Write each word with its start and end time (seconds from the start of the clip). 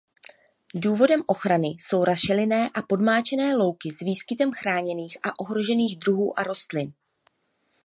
Důvodem 0.75 1.21
ochrany 1.27 1.67
jsou 1.67 2.03
rašelinné 2.03 2.69
a 2.73 2.81
podmáčené 2.81 3.55
louky 3.55 3.91
s 3.91 3.99
výskytem 3.99 4.51
chráněných 4.53 5.17
a 5.23 5.39
ohrožených 5.39 5.99
druhů 5.99 6.33
rostlin. 6.37 6.93